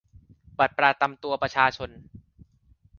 [0.57, 1.89] บัตรประจำตัวประชาชน